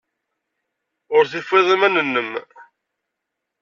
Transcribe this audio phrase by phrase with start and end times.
[1.15, 2.31] Ur tufiḍ iman-nnem.